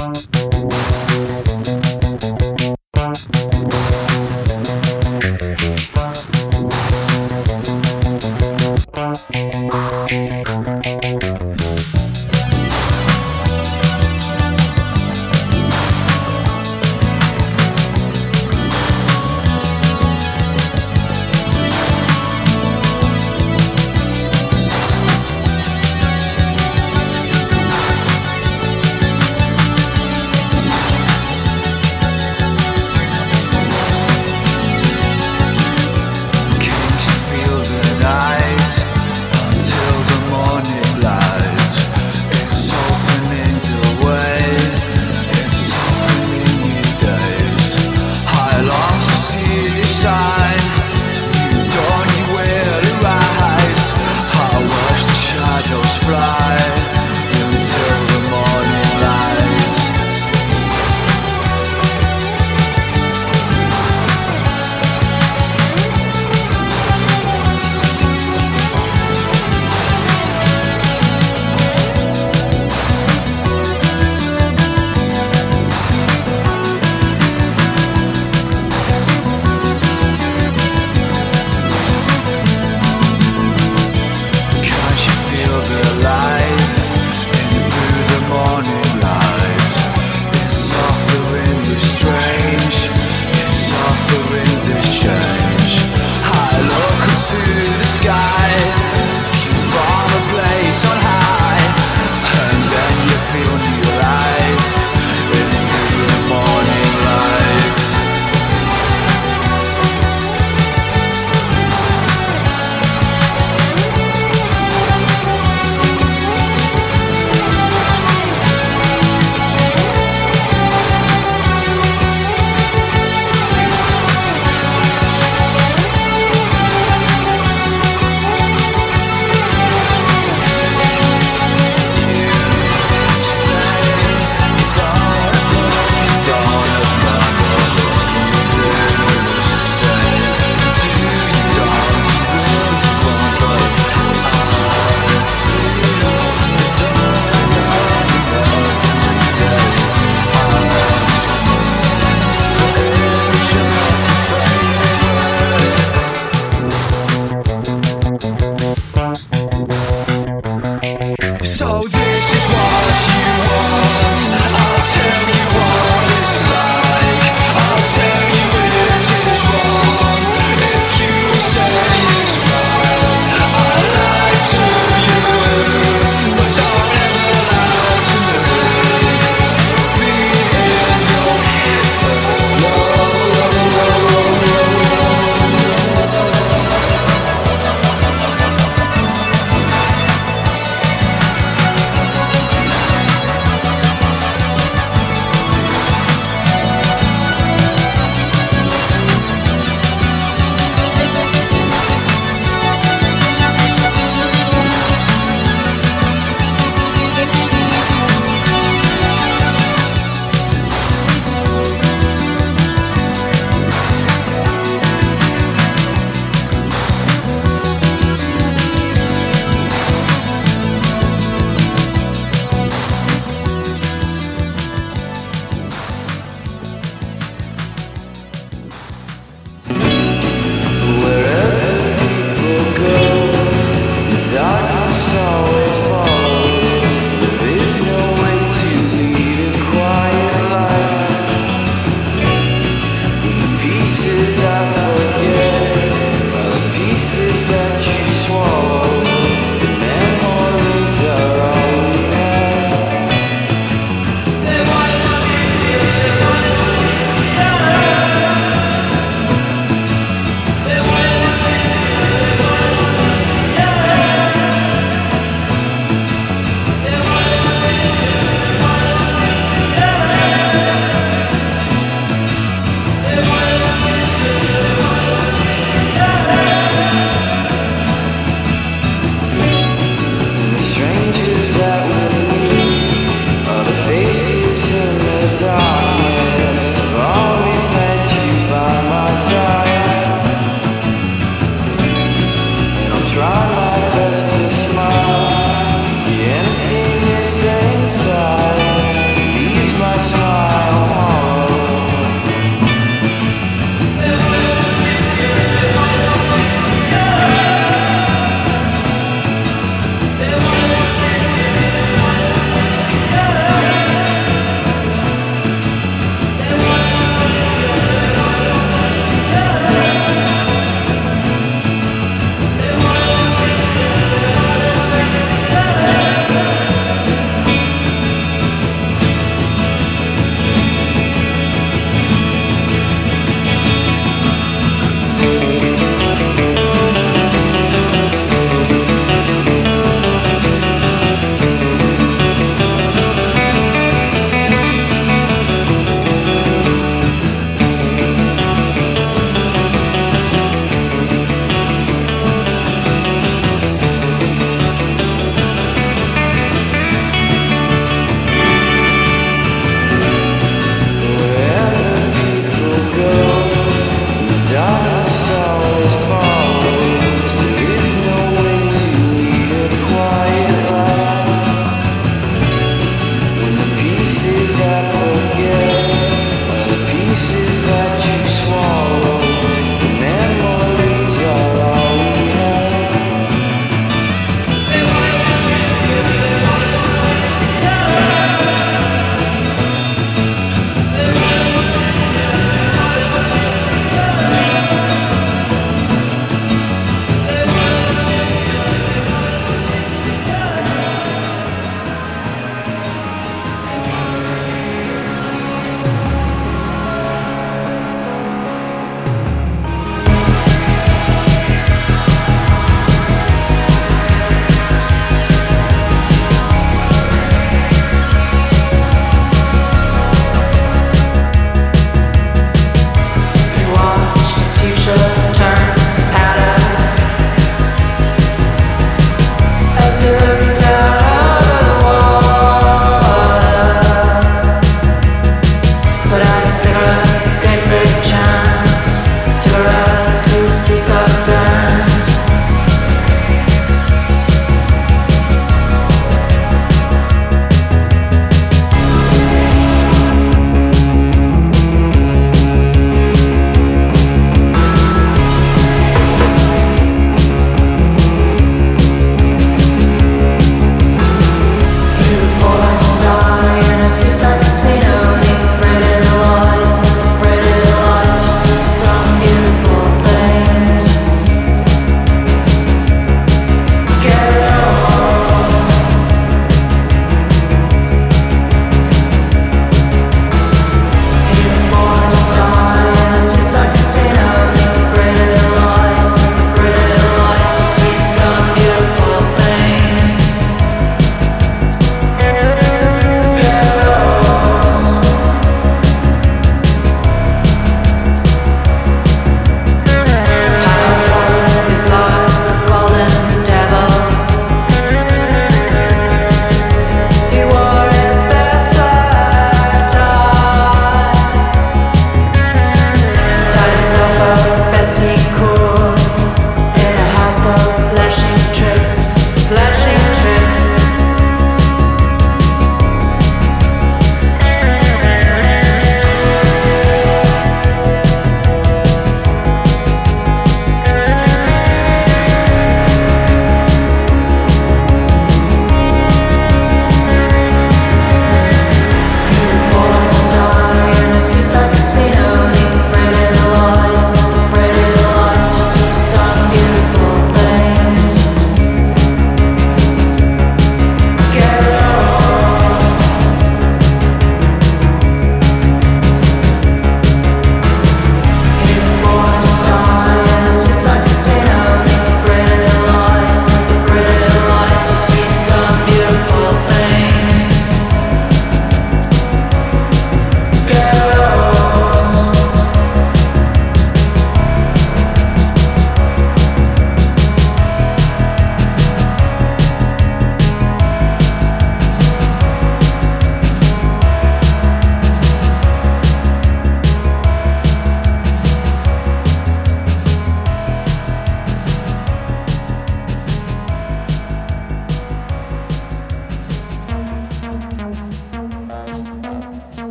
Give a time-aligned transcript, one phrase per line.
[0.00, 1.09] Use my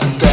[0.00, 0.29] to.